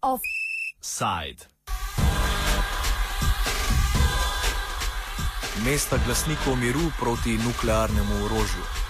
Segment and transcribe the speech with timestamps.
[0.00, 1.48] Offside.
[5.64, 8.89] Mesta glasnikov miru proti nuklearnemu orožju.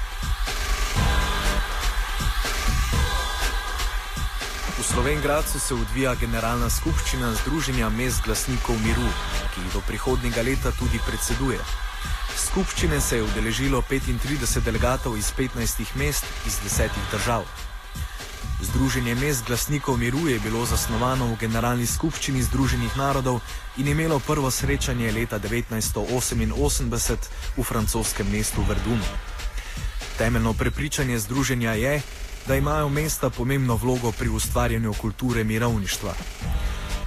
[5.01, 9.07] V Slovengracu se odvija generalna skupščina Združenja mest glasnikov miru,
[9.55, 11.57] ki do prihodnjega leta tudi predseduje.
[12.37, 17.49] Skupščine se je udeležilo 35 delegatov iz 15 mest iz 10 držav.
[18.61, 23.41] Združenje mest glasnikov miru je bilo zasnovano v Generalni skupščini Združenih narodov
[23.81, 27.17] in imelo prvo srečanje leta 1988
[27.57, 29.01] v francoskem mestu Verdun.
[30.21, 32.03] Temeljno prepričanje združenja je,
[32.47, 36.15] da imajo mesta pomembno vlogo pri ustvarjanju kulture mirovništva.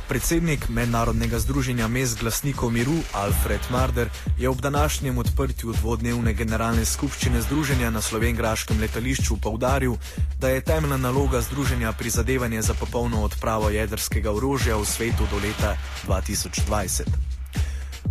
[0.08, 7.42] Predsednik Mednarodnega združenja mest glasnikov miru Alfred Marder je ob današnjem odprtju dvodnevne generalne skupščine
[7.42, 9.96] združenja na slovengraškem letališču povdaril,
[10.40, 15.78] da je temeljna naloga združenja prizadevanje za popolno odpravo jedrskega orožja v svetu do leta
[16.08, 17.02] 2020.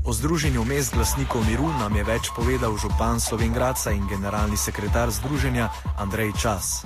[0.05, 5.69] O združenju mest glasnikov miru nam je več povedal župan Slovengraca in generalni sekretar združenja
[5.99, 6.83] Andrej Čas.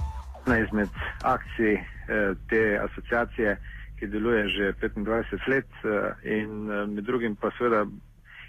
[0.46, 0.88] Ena izmed
[1.22, 1.84] akcij eh,
[2.48, 3.56] te asociacije
[3.98, 7.86] ki deluje že 25 let eh, in eh, med drugim pa seveda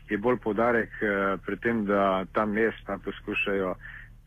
[0.10, 0.92] je bolj povdarek
[1.46, 3.74] pri tem, da ta mesta poskušajo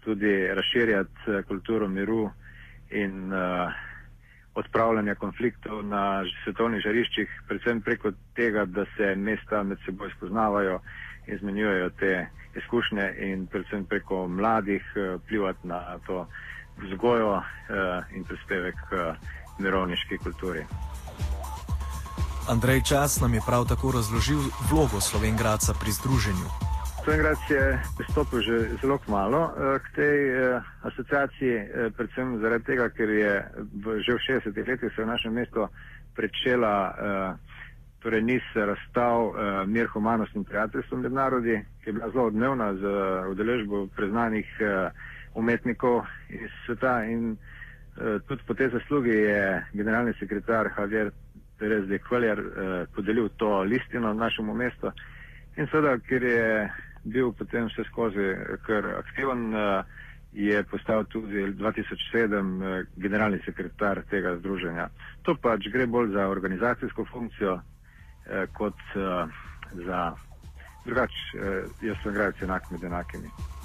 [0.05, 2.31] tudi razširjati kulturo miru
[2.91, 3.33] in
[4.55, 10.83] odpravljanja konfliktov na svetovnih žariščih, predvsem preko tega, da se mesta med seboj spoznavajo
[11.27, 12.27] in izmenjujejo te
[12.61, 14.85] izkušnje in predvsem preko mladih
[15.25, 16.27] vplivati na to
[16.79, 17.43] vzgojo
[18.17, 19.15] in prispevek k
[19.59, 20.65] mirovniški kulturi.
[22.49, 24.41] Andrej Čas nam je prav tako razložil
[24.71, 26.71] vlogo Slovengraca pri združenju.
[27.05, 32.89] Slovengrac je pristopil že zelo malo eh, k tej eh, asociaciji, eh, predvsem zaradi tega,
[32.93, 35.69] ker je v, že v 60-ih letih se v našem mestu
[36.15, 36.93] pričela
[38.03, 39.33] torej niz razstav
[39.67, 42.83] Mir, humanost in prijateljstvo med narodi, ki je bila zelo odmevna z
[43.31, 44.49] udeležbo priznanih
[45.35, 47.37] umetnikov iz sveta in
[48.27, 49.41] tudi po tej zaslugi je
[49.75, 51.11] generalni sekretar Javier
[51.61, 54.91] Perez de Kvaljar eh, podelil to listino našemu mestu
[55.57, 56.71] in seveda, ker je
[57.05, 58.33] bil potem vse skozi
[58.67, 59.83] kar aktiven, eh,
[60.33, 64.89] je postal tudi 2007 eh, generalni sekretar tega združenja.
[65.23, 69.39] To pač gre bolj za organizacijsko funkcijo eh, kot eh,
[69.87, 70.03] za
[70.87, 73.60] drugač, eh, jaz sem gradec enak med enakimi.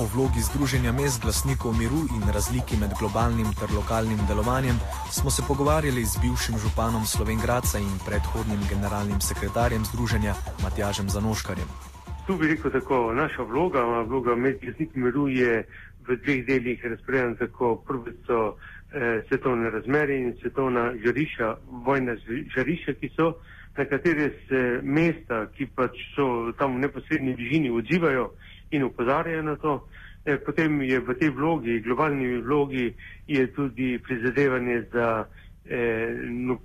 [0.00, 4.76] O vlogi Združenja mest glasnikov miru in razliki med globalnim ter lokalnim delovanjem
[5.12, 10.32] smo se pogovarjali z bivšim županom Slovengraca in predhodnim generalnim sekretarjem Združenja
[10.64, 11.68] Matjažem Zanoškarjem.
[12.26, 15.68] Tu bi rekel tako, naša vloga, vloga med glasniki miru je
[16.08, 17.76] v dveh delih razporejena tako.
[17.84, 22.16] Prvi so eh, svetovne razmere in svetovna žarišča, vojna
[22.56, 23.34] žarišča, ki so,
[23.76, 28.30] na katere se mesta, ki pač so tam v neposrednji bližini, odzivajo
[28.70, 29.88] in upozarjajo na to.
[30.24, 32.94] E, potem je v tej vlogi, globalni vlogi,
[33.54, 35.24] tudi prizadevanje za
[35.64, 36.58] eh, nu,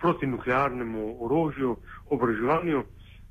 [0.00, 1.76] protinuklearnemu orožju,
[2.10, 2.82] obroževanju,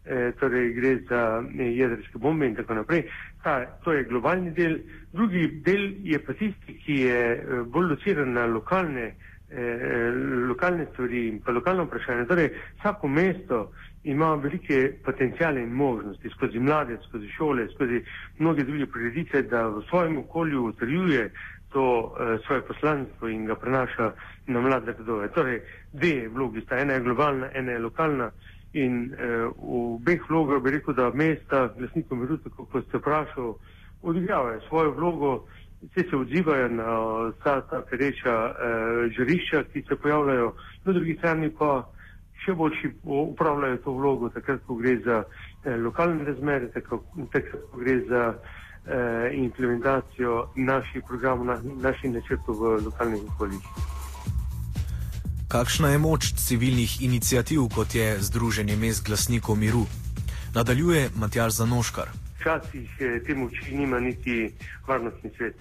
[0.06, 3.04] eh, torej gre za eh, jedrske bombe in tako naprej.
[3.44, 4.78] Ta, to je globalni del.
[5.12, 9.16] Drugi del je pa tisti, ki je eh, bolj lociran na lokalne,
[9.50, 10.12] eh,
[10.48, 12.26] lokalne stvari in pa lokalno vprašanje.
[12.28, 13.72] Torej, vsako mesto
[14.08, 18.04] ima velike potencijale in možnosti skozi mlade, skozi šole, skozi
[18.38, 21.32] mnoge druge prireditve, da v svojem okolju utrjuje
[21.70, 24.12] to uh, svoje poslanstvo in ga prenaša
[24.48, 25.28] na mlade redove.
[25.32, 25.62] Torej,
[25.94, 28.32] dve vlogi sta, ena je globalna, ena je lokalna.
[28.74, 29.20] In uh,
[29.58, 33.54] v obeh vlogah bi rekel, da mesta, glasnikom miru, tako kot ste vprašali,
[34.02, 35.34] odigravajo svojo vlogo,
[35.82, 36.88] vse se odzivajo na
[37.28, 40.54] vsa ta pereča uh, žarišča, ki se pojavljajo,
[40.86, 41.84] na drugi strani pa
[42.46, 47.02] še boljši upravljajo to vlogo, takrat, ko gre za eh, lokalne razmere, takrat,
[47.72, 53.96] ko gre za eh, implementacijo naših programov, na, naših načrtov v lokalnih okoljih.
[55.48, 59.86] Kakšna je moč civilnih inicijativ, kot je Združenje mest glasnikov miru?
[60.56, 62.12] Nadaljuje Matjaž Zanoškar.
[62.40, 64.52] Včasih eh, te moči nima niti
[64.88, 65.56] varnostni svet,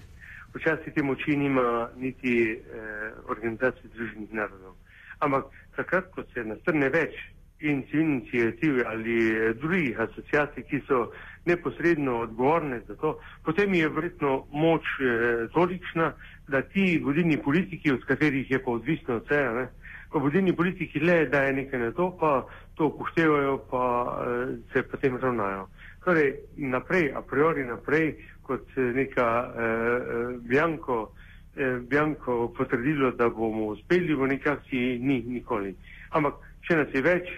[0.53, 4.75] včasih te moči nima niti eh, organizacija Združenih narodov.
[5.19, 7.15] Ampak takrat, ko se nastrne več
[7.59, 9.17] in inicijativ ali
[9.57, 11.11] drugih asociacij, ki so
[11.45, 16.13] neposredno odgovorne za to, potem je verjetno moč eh, tolikšna,
[16.47, 19.67] da ti vodilni politiki, od katerih je pa odvisno vse, ne,
[20.11, 25.17] pa vodilni politiki le daje nekaj na to, pa to upoštevajo, pa uh, se potem
[25.17, 25.67] ravnajo.
[26.05, 28.13] Torej, naprej, a priori naprej,
[28.47, 31.11] kot neka uh, bjanko,
[31.57, 35.75] uh, bjanko potrdilo, da bomo uspeli v neki akciji, ni nikoli.
[36.09, 37.29] Ampak, če nas je več,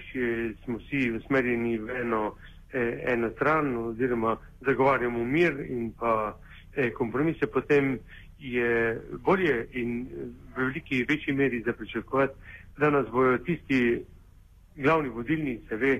[0.63, 2.21] smo vsi usmerjeni v eno,
[2.73, 4.35] eh, eno stran, oziroma
[4.65, 6.35] zagovarjamo mir in pa
[6.75, 7.97] eh, kompromise, potem
[8.39, 12.33] je bolje in v veliki večji meri za pričakovati,
[12.77, 14.01] da nas bojo tisti
[14.75, 15.93] glavni vodilni, se ve,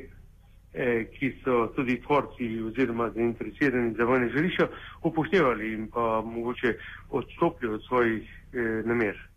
[0.74, 4.68] eh, ki so tudi tvorci oziroma zainteresirani za vojne žarišča,
[5.04, 6.78] upoštevali in pa mogoče
[7.10, 8.24] odstopili od svojih
[8.54, 9.30] eh, namer.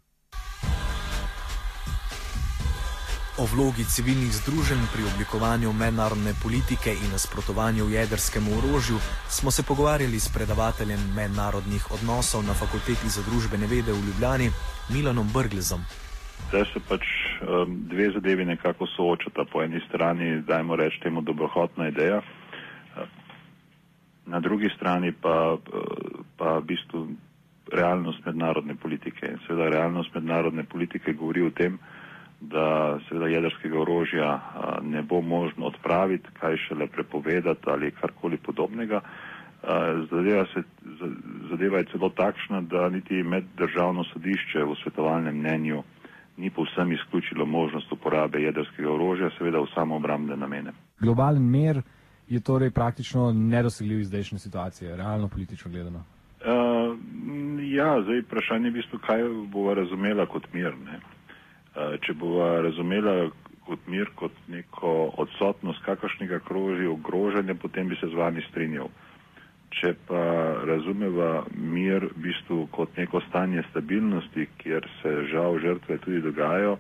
[3.41, 8.99] O vlogi civilnih združenj pri oblikovanju mednarodne politike in nasprotovanju jedrskemu orožju
[9.29, 14.51] smo se pogovarjali s predavateljem mednarodnih odnosov na Fakulteti za družbene vede v Ljubljani,
[14.93, 15.81] Milanom Brglezom.
[16.49, 17.01] Zdaj se pač
[17.67, 19.45] dve zadevi nekako soočata.
[19.53, 22.21] Po eni strani, dajmo reči temu dobrohotna ideja,
[24.27, 25.57] na drugi strani pa,
[26.37, 27.07] pa v bistvu
[27.73, 29.27] realnost mednarodne politike.
[29.27, 31.79] In seveda realnost mednarodne politike govori o tem,
[32.41, 34.31] da seveda jedrskega orožja
[34.83, 39.01] ne bo možno odpraviti, kaj šele prepovedati ali karkoli podobnega.
[40.11, 40.63] Zadeva, se,
[41.51, 45.83] zadeva je celo takšna, da niti meddržavno sodišče v svetovalnem mnenju
[46.43, 50.73] ni povsem izključilo možnost uporabe jedrskega orožja, seveda v samoobramne namene.
[51.01, 51.83] Globalen mer
[52.29, 56.03] je torej praktično nedosegljiv iz zdajšnje situacije, realno politično gledano.
[56.43, 56.99] Uh,
[57.71, 59.23] ja, zdaj vprašanje je v bistvu, kaj
[59.55, 60.75] bo razumela kot mir.
[60.85, 60.99] Ne?
[61.73, 63.31] Eh, če bova razumela
[63.65, 68.91] kot mir, kot neko odsotnost kakršnega kroži ogrožanja, potem bi se z vami strinjal.
[69.73, 70.23] Če pa
[70.69, 76.77] razumeva mir v bistvu kot neko stanje stabilnosti, kjer se žal žrtve tudi dogajajo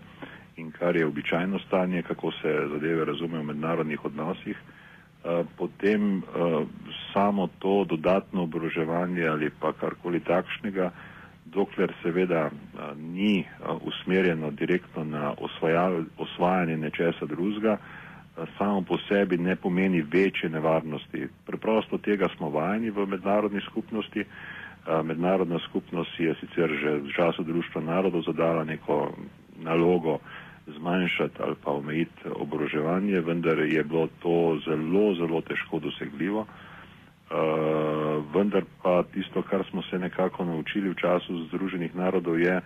[0.60, 6.66] in kar je običajno stanje, kako se zadeve razume v mednarodnih odnosih, eh, potem eh,
[7.12, 10.90] samo to dodatno obroževanje ali pa karkoli takšnega,
[11.52, 12.50] dokler seveda
[12.96, 13.44] ni
[13.84, 15.34] usmerjeno direktno na
[16.18, 17.76] osvajanje nečesa drugega,
[18.58, 21.28] samo po sebi ne pomeni večje nevarnosti.
[21.46, 24.24] Preprosto tega smo vajeni v mednarodni skupnosti.
[25.04, 29.12] Mednarodna skupnost je sicer že v času društva narodov zadala neko
[29.62, 30.18] nalogo
[30.66, 36.46] zmanjšati ali pa omejiti oboroževanje, vendar je bilo to zelo, zelo težko dosegljivo.
[37.32, 37.38] Uh,
[38.34, 42.60] vendar pa tisto, kar smo se nekako naučili v času Združenih narodov, je,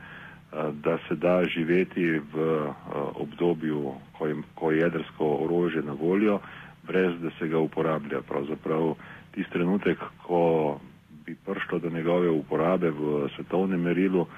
[0.73, 2.75] da se da živeti v uh,
[3.15, 6.41] obdobju, ko je, ko je jedrsko orožje na voljo,
[6.87, 8.21] brez da se ga uporablja.
[8.21, 8.95] Pravzaprav
[9.35, 10.81] tisti trenutek, ko
[11.27, 14.29] bi prišlo do njegove uporabe v svetovnem merilu, uh,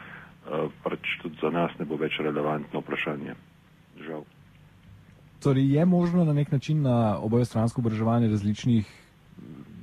[0.82, 3.34] pač tudi za nas ne bo več relevantno vprašanje.
[4.06, 4.24] Žal.
[5.42, 8.86] Torej, je možno na nek način na obojestransko oboroževanje različnih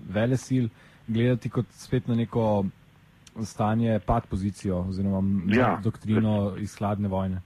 [0.09, 0.65] vele sil,
[1.07, 2.65] gledati kot spet na neko
[3.43, 7.41] stanje, pad pozicijo oziroma ja, doktrino pred, iz hladne vojne.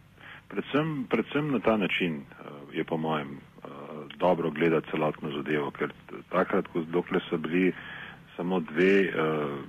[0.47, 3.71] Predvsem, predvsem na ta način uh, je po mojem uh,
[4.17, 5.93] dobro gledati celotno zadevo, ker
[6.29, 7.73] takrat, ko dokle so bili
[8.35, 9.59] samo dve uh,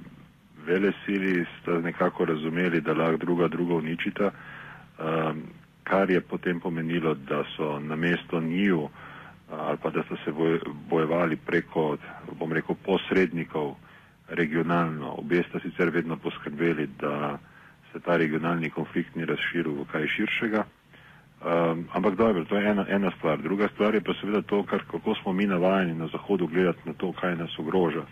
[0.66, 5.36] vele sili, sta nekako razumeli, da lahko druga druga uničita, uh,
[5.84, 8.90] kar je potem pomenilo, da so na mesto njiju uh,
[9.58, 10.32] ali pa da so se
[10.90, 11.96] bojevali preko,
[12.38, 13.74] bom rekel, posrednikov
[14.30, 15.14] regionalno.
[15.18, 17.38] Obe sta sicer vedno poskrbeli, da
[17.92, 20.64] se ta regionalni konflikt ni razširil v kaj širšega.
[21.40, 23.40] Um, ampak dobro, to je ena, ena stvar.
[23.42, 26.92] Druga stvar je pa seveda to, kar, kako smo mi navajeni na Zahodu gledati na
[26.92, 28.04] to, kaj nas ogroža.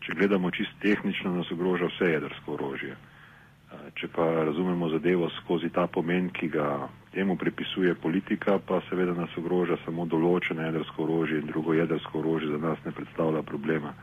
[0.00, 2.96] Če gledamo čist tehnično, nas ogroža vse jedrsko orožje.
[2.96, 9.14] Uh, če pa razumemo zadevo skozi ta pomen, ki ga temu pripisuje politika, pa seveda
[9.14, 13.94] nas ogroža samo določeno jedrsko orožje in drugo jedrsko orožje za nas ne predstavlja problema.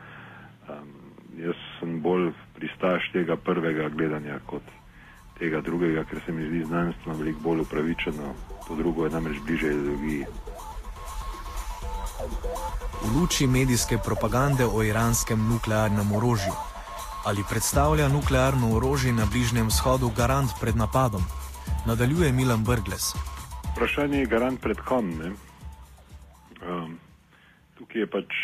[0.68, 1.01] Um,
[1.42, 4.62] jaz sem bolj pristaš tega prvega gledanja kot
[5.38, 8.34] tega drugega, ker se mi zdi znanstveno veliko bolj upravičeno,
[8.68, 10.26] to drugo je namreč bliže ideologiji.
[13.02, 16.54] V luči medijske propagande o iranskem nuklearnem orožju.
[17.24, 21.22] Ali predstavlja nuklearno orožje na Bližnjem vzhodu garant pred napadom?
[21.86, 23.14] Nadaljuje Milan Brgles.
[23.72, 25.10] Vprašanje je garant pred kom.
[25.22, 26.98] Um,
[27.78, 28.34] tukaj je pač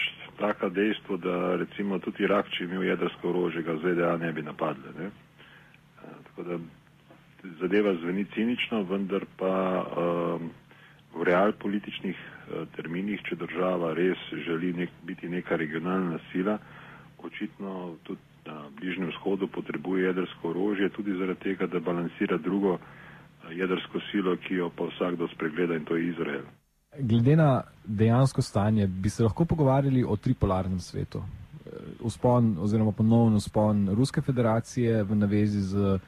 [0.40, 4.94] tako dejstvo, da recimo tudi Irak, če imel jedrsko orožje, ga ZDA ne bi napadle.
[4.98, 5.10] Ne?
[5.10, 6.58] Uh, tako da
[7.60, 10.50] zadeva zveni cinično, vendar pa um,
[11.14, 16.58] v real političnih uh, terminih, če država res želi nek, biti neka regionalna sila,
[17.18, 22.78] očitno tudi na Bližnjem vzhodu potrebuje jedrsko orožje, tudi zaradi tega, da balansira drugo
[23.52, 26.46] jedrsko silo, ki jo pa vsakdo spregleda in to je Izrael.
[26.98, 31.22] Glede na dejansko stanje, bi se lahko pogovarjali o tripolarnem svetu.
[32.00, 35.98] Uspon oziroma ponovno uspon Ruske federacije v navezi z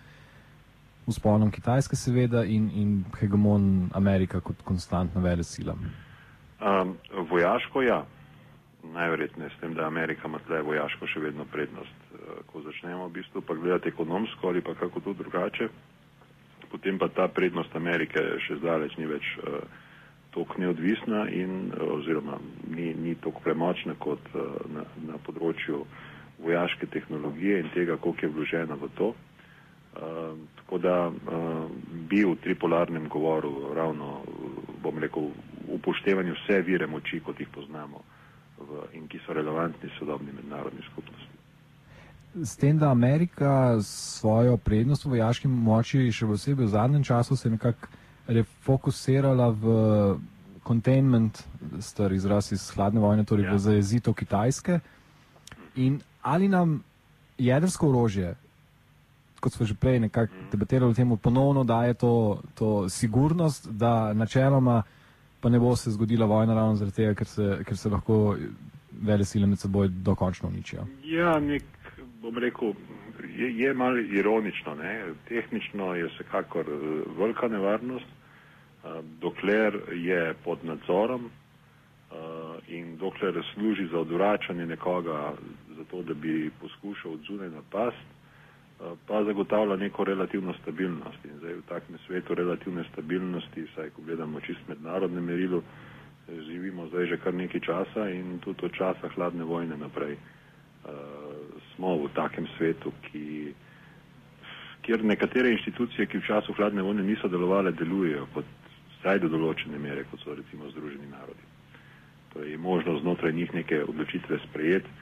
[1.07, 5.75] usponom Kitajske seveda in, in hegemon Amerika kot konstantna vele sila.
[5.75, 6.97] Um,
[7.31, 8.05] vojaško ja,
[8.85, 12.01] najverjetneje s tem, da Amerika ima tle vojaško še vedno prednost.
[12.15, 15.69] Uh, ko začnemo v bistvu pa gledati ekonomsko ali pa kako to drugače,
[16.71, 19.63] potem pa ta prednost Amerike še zdaleč ni več uh,
[20.31, 22.39] toliko neodvisna in uh, oziroma
[22.77, 24.43] ni, ni toliko premočna kot uh,
[24.75, 25.85] na, na področju
[26.41, 29.11] vojaške tehnologije in tega, koliko je vloženo v to.
[29.11, 31.67] Uh, tako da uh,
[32.09, 34.21] bi v tripolarnem govoru ravno,
[34.83, 35.33] bom rekel,
[35.71, 38.03] upoštevanje vse vire moči, kot jih poznamo
[38.61, 41.29] v, in ki so relevantni sodobni mednarodni skupnosti.
[42.35, 47.51] S tem, da Amerika svojo prednost v vojaški moči še posebej v zadnjem času se
[47.51, 47.91] nekako
[48.27, 49.65] refokusirala v
[50.67, 51.43] containment,
[51.81, 53.55] star izraz iz hladne vojne, torej ja.
[53.55, 54.81] v zajezitev Kitajske.
[55.77, 56.83] In ali nam
[57.39, 58.35] jedrsko orožje,
[59.41, 60.51] kot smo že prej nekako mhm.
[60.53, 64.83] debatirali o tem, ponovno daje to, to sigurnost, da načeloma
[65.41, 68.37] pa ne bo se zgodila vojna ravno zaradi tega, ker se, ker se lahko
[69.03, 70.85] vele sile med seboj dokončno uničijo.
[71.05, 71.65] Ja, nek,
[72.23, 72.75] bom rekel,
[73.25, 74.75] je, je malo ironično.
[74.75, 75.05] Ne?
[75.29, 82.19] Tehnično je vsekakor uh, velika nevarnost, uh, dokler je pod nadzorom uh,
[82.69, 85.33] in dokler služi za odvračanje nekoga,
[85.77, 88.07] zato da bi poskušal od zunaj napast,
[89.07, 91.25] pa zagotavlja neko relativno stabilnost.
[91.25, 95.63] In zdaj v takem svetu relativne stabilnosti, saj ko gledamo čist mednarodne merilo,
[96.47, 100.17] živimo zdaj že kar nekaj časa in tudi od časa hladne vojne naprej
[101.81, 103.55] smo v takem svetu, ki,
[104.85, 108.45] kjer nekatere inštitucije, ki v času hladne vojne niso delovale, delujejo kot
[108.99, 111.47] vsaj do določene mere, kot so recimo Združeni narodi.
[112.35, 114.93] To je možno znotraj njih neke odločitve sprejeti,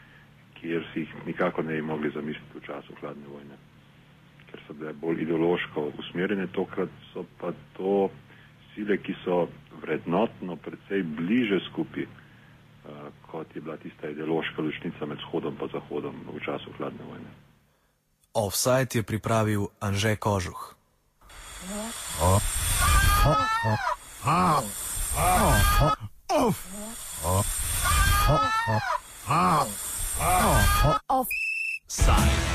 [0.60, 3.58] kjer si jih nikako ne bi mogli zamisliti v času hladne vojne
[4.50, 8.08] ker so bile bolj ideološko usmerjene, tokrat so pa to
[8.72, 9.46] sile, ki so
[9.82, 12.06] vrednotno precej bliže skupaj,
[13.30, 17.30] kot je bila tista ideološka ločnica med vzhodom in zahodom v času hladne vojne.
[18.34, 20.74] Offside je pripravil Anže Kožuh.
[31.08, 32.38] Offside.